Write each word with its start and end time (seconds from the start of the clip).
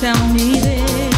tell 0.00 0.28
me 0.32 0.58
this. 0.60 1.09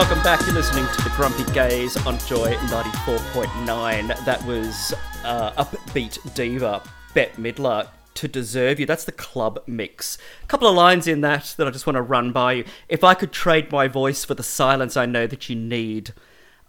Welcome 0.00 0.22
back. 0.22 0.40
You're 0.46 0.54
listening 0.54 0.86
to 0.86 1.04
the 1.04 1.10
Grumpy 1.10 1.44
Gays 1.52 1.94
on 2.06 2.18
Joy 2.20 2.54
94.9. 2.54 4.24
That 4.24 4.42
was 4.46 4.94
uh, 5.24 5.62
Upbeat 5.62 6.34
Diva, 6.34 6.82
Bette 7.12 7.34
Midler, 7.34 7.86
To 8.14 8.26
Deserve 8.26 8.80
You. 8.80 8.86
That's 8.86 9.04
the 9.04 9.12
club 9.12 9.62
mix. 9.66 10.16
A 10.42 10.46
couple 10.46 10.66
of 10.68 10.74
lines 10.74 11.06
in 11.06 11.20
that 11.20 11.54
that 11.58 11.66
I 11.66 11.70
just 11.70 11.86
want 11.86 11.96
to 11.96 12.02
run 12.02 12.32
by 12.32 12.52
you. 12.54 12.64
If 12.88 13.04
I 13.04 13.12
could 13.12 13.30
trade 13.30 13.70
my 13.70 13.88
voice 13.88 14.24
for 14.24 14.34
the 14.34 14.42
silence 14.42 14.96
I 14.96 15.04
know 15.04 15.26
that 15.26 15.50
you 15.50 15.54
need, 15.54 16.14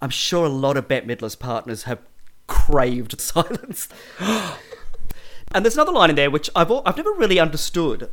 I'm 0.01 0.09
sure 0.09 0.45
a 0.45 0.49
lot 0.49 0.75
of 0.75 0.89
Bette 0.89 1.07
Midler's 1.07 1.37
partners 1.37 1.83
have 1.83 1.99
craved 2.47 3.21
silence. 3.21 3.87
and 4.19 5.63
there's 5.63 5.75
another 5.75 5.93
line 5.93 6.09
in 6.09 6.17
there 6.17 6.29
which 6.29 6.49
I've, 6.53 6.69
I've 6.69 6.97
never 6.97 7.13
really 7.13 7.39
understood. 7.39 8.09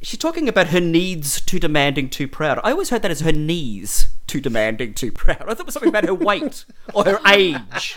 She's 0.00 0.18
talking 0.18 0.48
about 0.48 0.68
her 0.68 0.80
needs 0.80 1.40
too 1.40 1.58
demanding, 1.58 2.08
too 2.08 2.28
proud. 2.28 2.60
I 2.62 2.70
always 2.70 2.90
heard 2.90 3.02
that 3.02 3.10
as 3.10 3.20
her 3.20 3.32
knees 3.32 4.08
too 4.28 4.40
demanding, 4.40 4.94
too 4.94 5.10
proud. 5.10 5.42
I 5.42 5.46
thought 5.46 5.60
it 5.60 5.66
was 5.66 5.74
something 5.74 5.88
about 5.88 6.04
her 6.04 6.14
weight 6.14 6.64
or 6.94 7.04
her 7.04 7.18
age. 7.26 7.96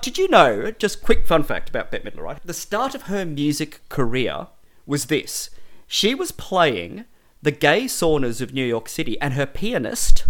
Did 0.00 0.18
you 0.18 0.28
know, 0.28 0.72
just 0.72 1.02
quick 1.02 1.26
fun 1.26 1.44
fact 1.44 1.68
about 1.68 1.90
Bette 1.90 2.10
Midler, 2.10 2.22
right? 2.22 2.40
The 2.44 2.54
start 2.54 2.94
of 2.94 3.02
her 3.02 3.24
music 3.24 3.80
career 3.88 4.48
was 4.86 5.06
this. 5.06 5.50
She 5.86 6.14
was 6.14 6.32
playing 6.32 7.04
the 7.42 7.50
gay 7.50 7.84
saunas 7.84 8.40
of 8.40 8.52
New 8.52 8.64
York 8.64 8.88
City, 8.88 9.20
and 9.20 9.34
her 9.34 9.46
pianist 9.46 10.24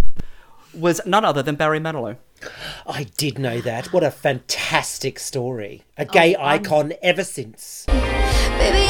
was 0.74 1.00
none 1.06 1.24
other 1.24 1.42
than 1.42 1.56
Barry 1.56 1.80
Manilow. 1.80 2.16
I 2.86 3.04
did 3.16 3.38
know 3.38 3.60
that. 3.60 3.92
What 3.92 4.02
a 4.02 4.10
fantastic 4.10 5.18
story. 5.18 5.84
A 5.96 6.06
oh, 6.06 6.10
gay 6.10 6.36
icon 6.38 6.92
ever 7.02 7.24
since. 7.24 7.84
Baby, 7.86 8.86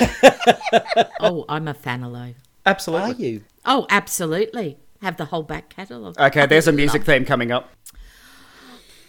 Oh, 1.20 1.44
I'm 1.48 1.68
a 1.68 1.74
Fanilow. 1.74 2.34
Absolutely. 2.64 3.10
Are 3.10 3.14
you? 3.14 3.44
Oh, 3.64 3.86
absolutely. 3.90 4.78
Have 5.02 5.16
the 5.16 5.26
whole 5.26 5.42
back 5.42 5.68
catalogue. 5.68 6.18
Okay, 6.18 6.46
there's 6.46 6.68
a 6.68 6.72
music 6.72 7.04
theme 7.04 7.24
coming 7.24 7.50
up. 7.50 7.70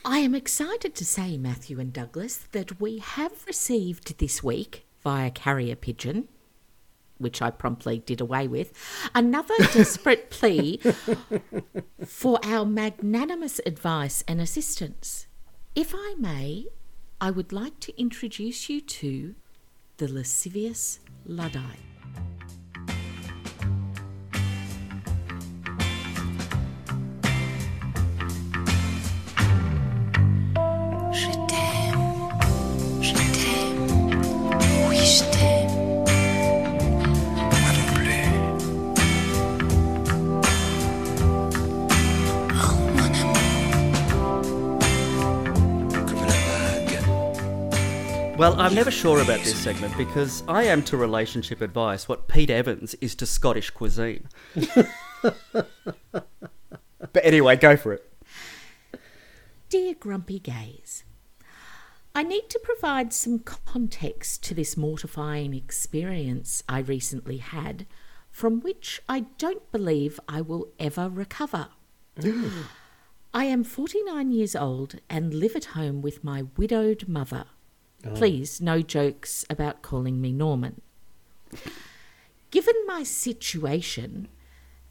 I 0.04 0.20
am 0.20 0.34
excited 0.36 0.96
to 0.96 1.06
say, 1.06 1.38
Matthew 1.38 1.80
and 1.80 1.94
Douglas, 1.94 2.48
that 2.52 2.82
we 2.82 2.98
have 2.98 3.46
received 3.46 4.18
this 4.18 4.42
week 4.44 4.86
via 5.04 5.30
carrier 5.32 5.76
pigeon, 5.76 6.28
which 7.18 7.42
I 7.42 7.52
promptly 7.52 8.00
did 8.00 8.20
away 8.20 8.48
with, 8.48 8.74
another 9.14 9.54
desperate 9.60 10.30
plea 10.32 10.80
for 12.06 12.40
our 12.44 12.66
magnanimous 12.66 13.62
advice 13.66 14.24
and 14.28 14.42
assistance. 14.42 15.28
If 15.76 15.94
I 15.96 16.16
may, 16.18 16.66
I 17.20 17.30
would 17.30 17.54
like 17.54 17.80
to 17.82 18.00
introduce 18.00 18.70
you 18.70 18.82
to 18.82 19.36
the 20.02 20.12
lascivious 20.12 21.00
Luddite. 21.28 21.91
Well, 48.42 48.60
I'm 48.60 48.74
never 48.74 48.90
sure 48.90 49.22
about 49.22 49.42
this 49.42 49.56
segment 49.56 49.96
because 49.96 50.44
I 50.48 50.64
am 50.64 50.82
to 50.86 50.98
relationship 50.98 51.62
advice 51.62 52.10
what 52.10 52.28
Pete 52.28 52.50
Evans 52.50 52.96
is 52.96 53.14
to 53.18 53.28
Scottish 53.28 53.70
cuisine. 53.70 54.28
but 55.22 55.46
anyway, 57.22 57.56
go 57.56 57.78
for 57.78 57.94
it. 57.94 58.12
Dear 59.70 59.94
Grumpy 59.94 60.40
Gays, 60.40 61.04
I 62.16 62.24
need 62.24 62.50
to 62.50 62.58
provide 62.58 63.14
some 63.14 63.38
context 63.38 64.44
to 64.46 64.56
this 64.56 64.76
mortifying 64.76 65.54
experience 65.54 66.64
I 66.68 66.80
recently 66.80 67.38
had, 67.38 67.86
from 68.32 68.60
which 68.60 69.04
I 69.08 69.26
don't 69.38 69.72
believe 69.72 70.20
I 70.28 70.42
will 70.42 70.70
ever 70.80 71.10
recover. 71.10 71.68
I 73.36 73.46
am 73.46 73.64
49 73.64 74.32
years 74.32 74.56
old 74.56 74.96
and 75.12 75.32
live 75.32 75.56
at 75.56 75.66
home 75.66 76.02
with 76.02 76.24
my 76.24 76.46
widowed 76.58 77.08
mother. 77.08 77.46
Oh. 78.06 78.12
Please, 78.12 78.62
no 78.62 78.82
jokes 78.82 79.46
about 79.50 79.82
calling 79.82 80.20
me 80.22 80.32
Norman. 80.32 80.82
Given 82.50 82.76
my 82.86 83.04
situation, 83.04 84.28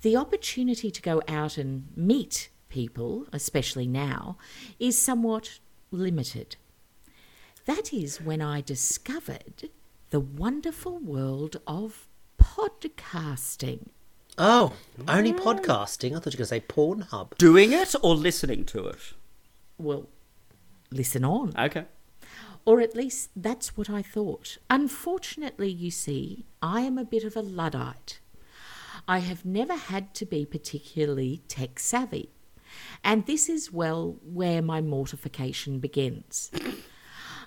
the 0.02 0.16
opportunity 0.16 0.90
to 0.90 1.02
go 1.02 1.22
out 1.28 1.58
and 1.58 1.88
meet 1.96 2.48
people, 2.68 3.26
especially 3.32 3.86
now, 3.86 4.38
is 4.78 4.96
somewhat 4.96 5.58
limited. 5.90 6.56
That 7.66 7.92
is 7.92 8.20
when 8.20 8.40
I 8.40 8.60
discovered 8.60 9.70
the 10.10 10.20
wonderful 10.20 10.98
world 10.98 11.60
of 11.66 12.08
podcasting. 12.40 13.88
Oh, 14.38 14.72
only 15.06 15.32
podcasting? 15.32 16.16
I 16.16 16.20
thought 16.20 16.32
you 16.32 16.38
were 16.38 16.46
going 16.46 16.46
to 16.46 16.46
say 16.46 16.60
Pornhub. 16.60 17.36
Doing 17.36 17.72
it 17.72 17.94
or 18.02 18.14
listening 18.14 18.64
to 18.66 18.86
it? 18.86 19.12
Well, 19.76 20.08
listen 20.90 21.24
on. 21.24 21.52
Okay. 21.58 21.84
Or 22.64 22.80
at 22.80 22.94
least 22.94 23.30
that's 23.34 23.76
what 23.76 23.90
I 23.90 24.02
thought. 24.02 24.58
Unfortunately, 24.68 25.70
you 25.70 25.90
see, 25.90 26.46
I 26.62 26.82
am 26.82 26.98
a 26.98 27.04
bit 27.04 27.24
of 27.24 27.36
a 27.36 27.40
Luddite. 27.40 28.20
I 29.08 29.20
have 29.20 29.44
never 29.44 29.74
had 29.74 30.14
to 30.14 30.26
be 30.26 30.44
particularly 30.44 31.42
tech 31.48 31.78
savvy. 31.78 32.30
And 33.02 33.26
this 33.26 33.48
is, 33.48 33.72
well, 33.72 34.16
where 34.22 34.62
my 34.62 34.80
mortification 34.80 35.80
begins. 35.80 36.50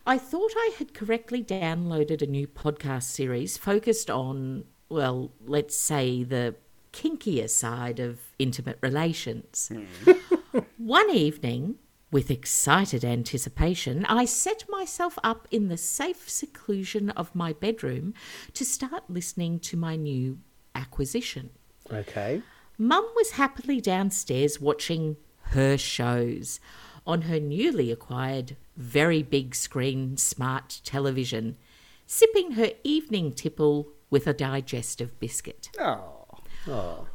I 0.06 0.18
thought 0.18 0.52
I 0.58 0.72
had 0.78 0.94
correctly 0.94 1.42
downloaded 1.44 2.22
a 2.22 2.28
new 2.28 2.48
podcast 2.48 3.04
series 3.04 3.58
focused 3.58 4.10
on, 4.10 4.66
well, 4.90 5.32
let's 5.46 5.78
say 5.78 6.24
the 6.24 6.56
kinkier 6.92 7.50
side 7.50 8.00
of 8.00 8.20
intimate 8.38 8.78
relations. 8.82 9.72
Hmm. 9.72 10.60
One 10.78 11.10
evening, 11.10 11.76
with 12.14 12.30
excited 12.30 13.04
anticipation, 13.04 14.06
I 14.06 14.26
set 14.26 14.66
myself 14.70 15.18
up 15.24 15.48
in 15.50 15.68
the 15.68 15.78
safe 15.78 16.30
seclusion 16.30 17.10
of 17.10 17.34
my 17.34 17.54
bedroom 17.54 18.14
to 18.54 18.64
start 18.64 19.10
listening 19.10 19.60
to 19.62 19.76
my 19.76 19.96
new 19.96 20.38
acquisition. 20.76 21.50
Okay. 21.92 22.44
Mum 22.78 23.10
was 23.16 23.32
happily 23.32 23.82
downstairs 23.82 24.62
watching 24.62 25.18
her 25.56 25.76
shows 25.76 26.60
on 27.06 27.24
her 27.24 27.40
newly 27.40 27.92
acquired 27.92 28.58
very 28.78 29.24
big 29.24 29.56
screen 29.56 30.16
smart 30.16 30.82
television, 30.86 31.58
sipping 32.06 32.52
her 32.52 32.70
evening 32.84 33.34
tipple 33.34 33.90
with 34.12 34.28
a 34.28 34.34
digestive 34.34 35.20
biscuit. 35.20 35.72
Oh. 35.80 37.08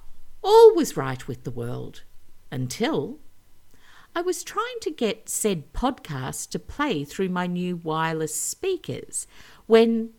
All 0.43 0.75
was 0.75 0.97
right 0.97 1.27
with 1.29 1.45
the 1.45 1.53
world 1.53 2.03
until 2.51 3.21
I 4.15 4.21
was 4.21 4.43
trying 4.43 4.81
to 4.83 4.91
get 4.91 5.29
said 5.29 5.73
podcast 5.73 6.51
to 6.51 6.59
play 6.59 7.05
through 7.05 7.29
my 7.29 7.47
new 7.47 7.77
wireless 7.77 8.35
speakers 8.35 9.27
when 9.67 10.11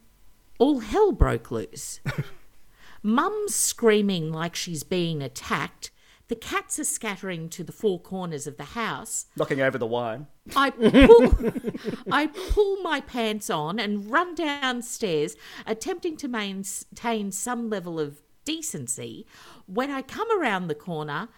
all 0.57 0.80
hell 0.80 1.12
broke 1.12 1.51
loose. 1.51 2.00
Mum's 3.03 3.56
screaming 3.56 4.31
like 4.31 4.56
she's 4.56 4.83
being 4.83 5.21
attacked. 5.21 5.91
The 6.30 6.36
cats 6.36 6.77
are 6.80 6.86
scattering 6.86 7.50
to 7.50 7.63
the 7.63 7.71
four 7.71 8.00
corners 8.00 8.45
of 8.45 8.57
the 8.57 8.63
house. 8.63 9.25
Knocking 9.36 9.62
over 9.62 9.77
the 9.77 9.88
wine. 9.88 10.27
I 10.56 10.69
pull, 10.69 11.33
I 12.12 12.27
pull 12.27 12.81
my 12.81 13.01
pants 13.01 13.50
on 13.50 13.80
and 13.80 14.09
run 14.09 14.35
downstairs, 14.35 15.35
attempting 15.65 16.18
to 16.18 16.27
maintain 16.27 17.31
some 17.31 17.69
level 17.69 18.00
of 18.00 18.21
decency. 18.45 19.25
When 19.65 19.89
I 19.89 20.03
come 20.03 20.27
around 20.39 20.68
the 20.68 20.75
corner, 20.75 21.30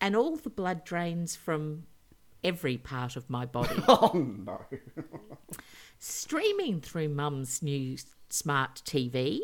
and 0.00 0.16
all 0.16 0.36
the 0.36 0.50
blood 0.50 0.84
drains 0.84 1.36
from 1.36 1.84
every 2.42 2.76
part 2.76 3.16
of 3.16 3.28
my 3.28 3.44
body. 3.46 3.82
Oh 3.88 4.12
no. 4.14 4.60
Streaming 5.98 6.80
through 6.80 7.08
Mum's 7.08 7.62
new 7.62 7.96
smart 8.30 8.82
TV, 8.84 9.40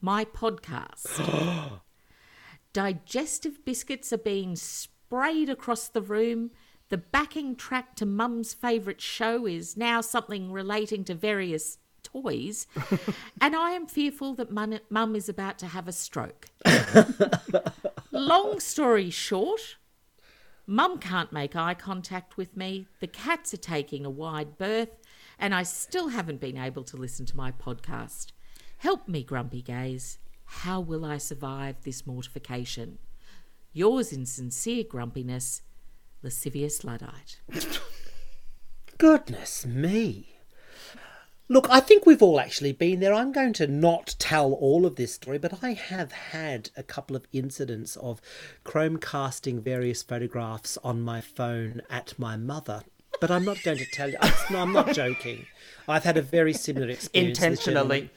my 0.00 0.24
podcast. 0.24 1.80
Digestive 2.72 3.64
biscuits 3.64 4.12
are 4.12 4.18
being 4.18 4.56
sprayed 4.56 5.48
across 5.48 5.88
the 5.88 6.00
room. 6.00 6.50
The 6.88 6.98
backing 6.98 7.56
track 7.56 7.96
to 7.96 8.06
Mum's 8.06 8.54
favourite 8.54 9.00
show 9.00 9.46
is 9.46 9.76
now 9.76 10.00
something 10.00 10.50
relating 10.52 11.04
to 11.04 11.14
various 11.14 11.78
toys. 12.02 12.66
and 13.40 13.54
I 13.54 13.70
am 13.72 13.86
fearful 13.86 14.34
that 14.34 14.50
Mum 14.50 14.78
Mum 14.88 15.14
is 15.16 15.28
about 15.28 15.58
to 15.60 15.66
have 15.66 15.88
a 15.88 15.92
stroke. 15.92 16.48
Long 18.12 18.60
story 18.60 19.10
short, 19.10 19.76
Mum 20.66 20.98
can't 20.98 21.32
make 21.32 21.56
eye 21.56 21.74
contact 21.74 22.36
with 22.36 22.56
me. 22.56 22.86
The 23.00 23.06
cats 23.06 23.52
are 23.54 23.58
taking 23.58 24.04
a 24.04 24.10
wide 24.10 24.56
berth, 24.58 24.90
and 25.38 25.54
I 25.54 25.62
still 25.62 26.08
haven't 26.08 26.40
been 26.40 26.58
able 26.58 26.84
to 26.84 26.96
listen 26.96 27.26
to 27.26 27.36
my 27.36 27.52
podcast. 27.52 28.28
Help 28.78 29.08
me, 29.08 29.22
Grumpy 29.22 29.62
Gays. 29.62 30.18
How 30.44 30.80
will 30.80 31.04
I 31.04 31.18
survive 31.18 31.76
this 31.84 32.06
mortification? 32.06 32.98
Yours 33.72 34.12
in 34.12 34.26
sincere 34.26 34.84
grumpiness, 34.84 35.62
Lascivious 36.22 36.82
Luddite. 36.82 37.40
Goodness 38.98 39.64
me. 39.64 40.39
Look, 41.50 41.68
I 41.68 41.80
think 41.80 42.06
we've 42.06 42.22
all 42.22 42.38
actually 42.38 42.70
been 42.70 43.00
there. 43.00 43.12
I'm 43.12 43.32
going 43.32 43.52
to 43.54 43.66
not 43.66 44.14
tell 44.20 44.52
all 44.52 44.86
of 44.86 44.94
this 44.94 45.14
story, 45.14 45.36
but 45.36 45.64
I 45.64 45.72
have 45.72 46.12
had 46.12 46.70
a 46.76 46.84
couple 46.84 47.16
of 47.16 47.26
incidents 47.32 47.96
of 47.96 48.20
Chromecasting 48.64 49.60
various 49.60 50.00
photographs 50.00 50.78
on 50.84 51.02
my 51.02 51.20
phone 51.20 51.82
at 51.90 52.16
my 52.16 52.36
mother. 52.36 52.84
But 53.20 53.32
I'm 53.32 53.44
not 53.44 53.60
going 53.64 53.78
to 53.78 53.86
tell 53.86 54.08
you. 54.08 54.16
No, 54.50 54.60
I'm 54.60 54.72
not 54.72 54.94
joking. 54.94 55.46
I've 55.88 56.04
had 56.04 56.16
a 56.16 56.22
very 56.22 56.52
similar 56.52 56.88
experience. 56.88 57.38
Intentionally. 57.38 58.10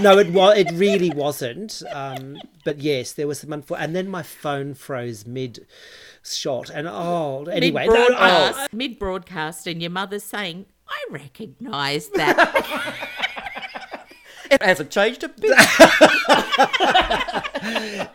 No, 0.00 0.18
it 0.18 0.32
was. 0.32 0.58
It 0.58 0.72
really 0.72 1.10
wasn't. 1.10 1.84
Um, 1.92 2.36
but 2.64 2.80
yes, 2.80 3.12
there 3.12 3.28
was 3.28 3.38
some 3.38 3.50
unfor- 3.50 3.78
And 3.78 3.94
then 3.94 4.08
my 4.08 4.24
phone 4.24 4.74
froze 4.74 5.24
mid 5.24 5.66
shot, 6.24 6.68
and 6.68 6.88
oh, 6.88 7.44
anyway, 7.44 7.86
mid 7.86 7.96
oh, 7.96 8.06
broadcast, 8.08 8.72
mid 8.72 8.98
broadcast, 8.98 9.66
and 9.66 9.80
your 9.80 9.90
mother's 9.90 10.24
saying, 10.24 10.66
"I 10.68 10.71
recognise 11.12 12.08
that." 12.08 13.08
It 14.52 14.62
hasn't 14.62 14.90
changed 14.90 15.24
a 15.24 15.28
bit. 15.30 15.58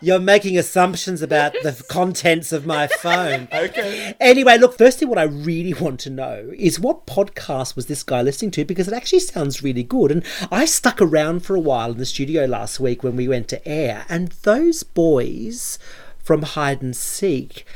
You're 0.00 0.20
making 0.20 0.56
assumptions 0.56 1.20
about 1.20 1.52
the 1.64 1.84
contents 1.88 2.52
of 2.52 2.64
my 2.64 2.86
phone. 2.86 3.48
okay. 3.52 4.14
Anyway, 4.20 4.56
look, 4.56 4.78
firstly, 4.78 5.08
what 5.08 5.18
I 5.18 5.24
really 5.24 5.74
want 5.74 5.98
to 6.00 6.10
know 6.10 6.52
is 6.56 6.78
what 6.78 7.06
podcast 7.06 7.74
was 7.74 7.86
this 7.86 8.04
guy 8.04 8.22
listening 8.22 8.52
to? 8.52 8.64
Because 8.64 8.86
it 8.86 8.94
actually 8.94 9.18
sounds 9.18 9.64
really 9.64 9.82
good. 9.82 10.12
And 10.12 10.24
I 10.52 10.64
stuck 10.64 11.02
around 11.02 11.40
for 11.40 11.56
a 11.56 11.60
while 11.60 11.90
in 11.90 11.98
the 11.98 12.06
studio 12.06 12.44
last 12.44 12.78
week 12.78 13.02
when 13.02 13.16
we 13.16 13.26
went 13.26 13.48
to 13.48 13.66
air, 13.68 14.06
and 14.08 14.28
those 14.42 14.84
boys 14.84 15.80
from 16.22 16.42
Hide 16.42 16.82
and 16.82 16.94
Seek. 16.94 17.66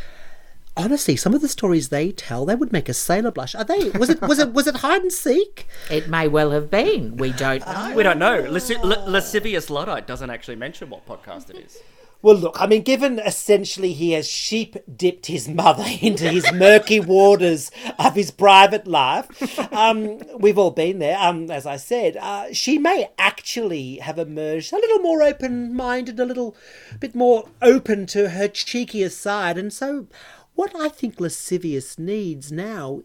Honestly, 0.74 1.16
some 1.16 1.34
of 1.34 1.42
the 1.42 1.48
stories 1.48 1.90
they 1.90 2.12
tell, 2.12 2.46
they 2.46 2.54
would 2.54 2.72
make 2.72 2.88
a 2.88 2.94
sailor 2.94 3.30
blush. 3.30 3.54
Are 3.54 3.64
they? 3.64 3.90
Was 3.90 4.08
it? 4.08 4.22
Was 4.22 4.38
it? 4.38 4.52
Was 4.54 4.66
it 4.66 4.76
hide 4.76 5.02
and 5.02 5.12
seek? 5.12 5.66
it 5.90 6.08
may 6.08 6.28
well 6.28 6.50
have 6.50 6.70
been. 6.70 7.16
We 7.16 7.32
don't 7.32 7.66
know. 7.66 7.92
We 7.94 8.02
don't 8.02 8.18
know. 8.18 8.42
Lasci- 8.44 8.78
L- 8.82 9.10
Lascivious 9.10 9.68
Luddite 9.68 10.06
doesn't 10.06 10.30
actually 10.30 10.56
mention 10.56 10.88
what 10.88 11.06
podcast 11.06 11.50
it 11.50 11.56
is. 11.56 11.78
Well, 12.22 12.36
look, 12.36 12.56
I 12.60 12.68
mean, 12.68 12.82
given 12.82 13.18
essentially 13.18 13.92
he 13.92 14.12
has 14.12 14.28
sheep 14.28 14.76
dipped 14.96 15.26
his 15.26 15.48
mother 15.48 15.84
into 16.00 16.28
his 16.30 16.50
murky 16.52 17.00
waters 17.00 17.70
of 17.98 18.14
his 18.14 18.30
private 18.30 18.86
life, 18.86 19.58
um, 19.74 20.20
we've 20.38 20.56
all 20.56 20.70
been 20.70 21.00
there. 21.00 21.18
Um, 21.18 21.50
as 21.50 21.66
I 21.66 21.76
said, 21.76 22.16
uh, 22.16 22.52
she 22.52 22.78
may 22.78 23.08
actually 23.18 23.96
have 23.96 24.20
emerged 24.20 24.72
a 24.72 24.76
little 24.76 25.00
more 25.00 25.20
open 25.22 25.74
minded, 25.74 26.20
a 26.20 26.24
little 26.24 26.56
bit 27.00 27.14
more 27.16 27.48
open 27.60 28.06
to 28.06 28.28
her 28.30 28.46
cheekier 28.46 29.10
side. 29.10 29.58
And 29.58 29.72
so, 29.72 30.06
what 30.54 30.75
I 30.78 30.88
think 30.88 31.21
Lascivious 31.21 31.99
needs 31.99 32.52
now 32.52 33.02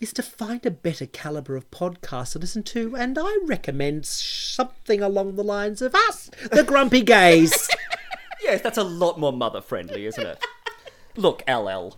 is 0.00 0.12
to 0.12 0.22
find 0.22 0.64
a 0.66 0.70
better 0.70 1.06
caliber 1.06 1.56
of 1.56 1.70
podcast 1.70 2.32
to 2.32 2.38
listen 2.38 2.62
to, 2.62 2.94
and 2.96 3.18
I 3.18 3.38
recommend 3.44 4.04
something 4.06 5.02
along 5.02 5.36
the 5.36 5.44
lines 5.44 5.80
of 5.80 5.94
us, 5.94 6.30
the 6.50 6.64
Grumpy 6.64 7.02
Gays. 7.02 7.68
Yes, 8.42 8.60
that's 8.60 8.78
a 8.78 8.84
lot 8.84 9.18
more 9.18 9.32
mother 9.32 9.60
friendly, 9.60 10.06
isn't 10.06 10.24
it? 10.24 10.44
Look, 11.16 11.42
LL. 11.48 11.96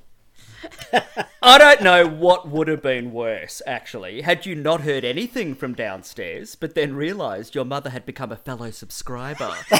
I 1.42 1.58
don't 1.58 1.82
know 1.82 2.06
what 2.06 2.48
would 2.48 2.68
have 2.68 2.82
been 2.82 3.12
worse, 3.12 3.60
actually, 3.66 4.22
had 4.22 4.46
you 4.46 4.54
not 4.54 4.80
heard 4.80 5.04
anything 5.04 5.54
from 5.54 5.74
downstairs, 5.74 6.54
but 6.56 6.74
then 6.74 6.94
realised 6.94 7.54
your 7.54 7.64
mother 7.64 7.90
had 7.90 8.06
become 8.06 8.32
a 8.32 8.36
fellow 8.36 8.70
subscriber. 8.70 9.52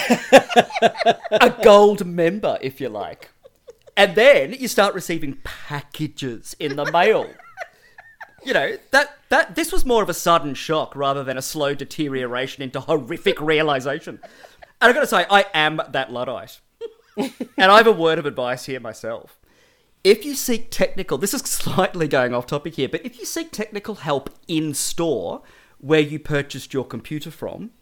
a 1.30 1.54
gold 1.62 2.04
member, 2.04 2.58
if 2.60 2.80
you 2.80 2.88
like. 2.88 3.30
And 3.98 4.14
then 4.14 4.52
you 4.52 4.68
start 4.68 4.94
receiving 4.94 5.38
packages 5.42 6.54
in 6.58 6.76
the 6.76 6.90
mail. 6.90 7.28
You 8.44 8.54
know, 8.54 8.78
that, 8.92 9.18
that 9.30 9.56
this 9.56 9.72
was 9.72 9.84
more 9.84 10.00
of 10.00 10.08
a 10.08 10.14
sudden 10.14 10.54
shock 10.54 10.94
rather 10.94 11.24
than 11.24 11.36
a 11.36 11.42
slow 11.42 11.74
deterioration 11.74 12.62
into 12.62 12.78
horrific 12.78 13.40
realization. 13.40 14.20
And 14.80 14.88
I've 14.88 14.94
got 14.94 15.00
to 15.00 15.08
say, 15.08 15.26
I 15.28 15.46
am 15.52 15.80
that 15.90 16.12
Luddite. 16.12 16.60
and 17.16 17.32
I 17.58 17.78
have 17.78 17.88
a 17.88 17.92
word 17.92 18.20
of 18.20 18.26
advice 18.26 18.66
here 18.66 18.78
myself. 18.78 19.40
If 20.04 20.24
you 20.24 20.36
seek 20.36 20.70
technical, 20.70 21.18
this 21.18 21.34
is 21.34 21.40
slightly 21.42 22.06
going 22.06 22.32
off 22.32 22.46
topic 22.46 22.76
here, 22.76 22.88
but 22.88 23.04
if 23.04 23.18
you 23.18 23.26
seek 23.26 23.50
technical 23.50 23.96
help 23.96 24.30
in 24.46 24.72
store 24.72 25.42
where 25.78 26.00
you 26.00 26.20
purchased 26.20 26.72
your 26.72 26.84
computer 26.84 27.32
from, 27.32 27.72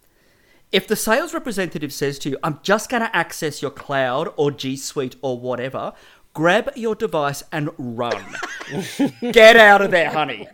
if 0.72 0.86
the 0.86 0.96
sales 0.96 1.32
representative 1.32 1.92
says 1.92 2.18
to 2.20 2.30
you, 2.30 2.38
I'm 2.42 2.60
just 2.62 2.90
going 2.90 3.02
to 3.02 3.14
access 3.16 3.62
your 3.62 3.70
cloud 3.70 4.32
or 4.36 4.50
G 4.50 4.76
Suite 4.76 5.16
or 5.22 5.38
whatever, 5.38 5.92
grab 6.34 6.70
your 6.76 6.94
device 6.94 7.42
and 7.52 7.70
run. 7.78 8.36
Get 9.32 9.56
out 9.56 9.82
of 9.82 9.90
there, 9.90 10.10
honey. 10.10 10.48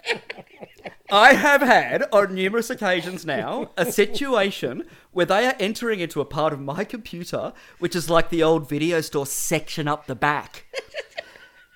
I 1.10 1.34
have 1.34 1.60
had 1.60 2.04
on 2.12 2.34
numerous 2.34 2.70
occasions 2.70 3.26
now 3.26 3.70
a 3.76 3.90
situation 3.90 4.84
where 5.10 5.26
they 5.26 5.46
are 5.46 5.54
entering 5.60 6.00
into 6.00 6.20
a 6.20 6.24
part 6.24 6.54
of 6.54 6.60
my 6.60 6.84
computer 6.84 7.52
which 7.78 7.94
is 7.94 8.08
like 8.08 8.30
the 8.30 8.42
old 8.42 8.66
video 8.66 9.00
store 9.02 9.26
section 9.26 9.86
up 9.86 10.06
the 10.06 10.14
back. 10.14 10.64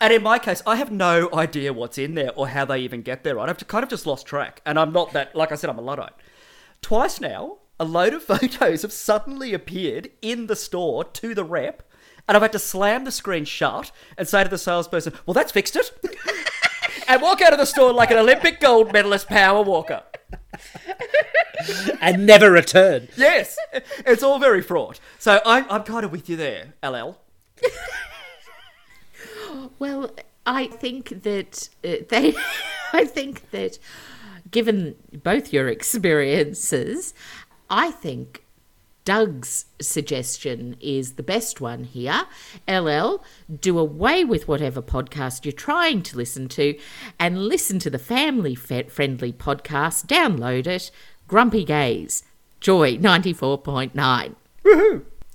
And 0.00 0.12
in 0.12 0.22
my 0.22 0.38
case, 0.38 0.62
I 0.66 0.76
have 0.76 0.92
no 0.92 1.30
idea 1.32 1.72
what's 1.72 1.96
in 1.96 2.14
there 2.14 2.32
or 2.36 2.48
how 2.48 2.66
they 2.66 2.80
even 2.80 3.02
get 3.02 3.24
there. 3.24 3.36
Right? 3.36 3.48
I've 3.48 3.66
kind 3.66 3.82
of 3.82 3.88
just 3.88 4.06
lost 4.06 4.26
track, 4.26 4.60
and 4.66 4.78
I'm 4.78 4.92
not 4.92 5.12
that. 5.12 5.34
Like 5.34 5.52
I 5.52 5.54
said, 5.54 5.70
I'm 5.70 5.78
a 5.78 5.82
luddite. 5.82 6.12
Twice 6.82 7.20
now, 7.20 7.58
a 7.78 7.84
load 7.84 8.14
of 8.14 8.22
photos 8.24 8.82
have 8.82 8.92
suddenly 8.92 9.52
appeared 9.54 10.10
in 10.22 10.46
the 10.46 10.56
store 10.56 11.04
to 11.04 11.34
the 11.34 11.44
rep, 11.44 11.82
and 12.28 12.36
I've 12.36 12.42
had 12.42 12.52
to 12.52 12.58
slam 12.58 13.04
the 13.04 13.10
screen 13.12 13.44
shut 13.44 13.92
and 14.18 14.26
say 14.26 14.42
to 14.44 14.50
the 14.50 14.58
salesperson, 14.58 15.12
"Well, 15.24 15.34
that's 15.34 15.52
fixed 15.52 15.76
it," 15.76 15.90
and 17.08 17.22
walk 17.22 17.40
out 17.42 17.52
of 17.52 17.58
the 17.58 17.66
store 17.66 17.92
like 17.92 18.10
an 18.10 18.18
Olympic 18.18 18.60
gold 18.60 18.92
medalist 18.92 19.28
power 19.28 19.62
walker. 19.62 20.02
and 22.00 22.26
never 22.26 22.50
return. 22.50 23.08
Yes, 23.16 23.56
it's 24.04 24.22
all 24.22 24.38
very 24.38 24.62
fraught. 24.62 25.00
So 25.18 25.40
I'm, 25.46 25.64
I'm 25.70 25.82
kind 25.84 26.04
of 26.04 26.12
with 26.12 26.28
you 26.28 26.36
there, 26.36 26.74
LL. 26.82 27.18
Well, 29.78 30.10
I 30.44 30.68
think 30.68 31.22
that 31.22 31.68
uh, 31.84 31.96
they, 32.08 32.34
I 32.92 33.04
think 33.04 33.50
that 33.50 33.78
given 34.50 34.94
both 35.12 35.52
your 35.52 35.68
experiences, 35.68 37.14
I 37.68 37.90
think 37.90 38.44
Doug's 39.04 39.66
suggestion 39.80 40.76
is 40.80 41.12
the 41.12 41.22
best 41.22 41.60
one 41.60 41.84
here. 41.84 42.24
LL, 42.68 43.22
do 43.60 43.78
away 43.78 44.24
with 44.24 44.48
whatever 44.48 44.82
podcast 44.82 45.44
you're 45.44 45.52
trying 45.52 46.02
to 46.02 46.16
listen 46.16 46.48
to 46.48 46.76
and 47.18 47.46
listen 47.46 47.78
to 47.78 47.90
the 47.90 48.00
family 48.00 48.54
friendly 48.54 49.32
podcast. 49.32 50.06
Download 50.06 50.66
it. 50.66 50.90
Grumpy 51.28 51.64
Gays. 51.64 52.24
Joy 52.60 52.96
94.9. 52.96 54.34
Woohoo! 54.64 55.04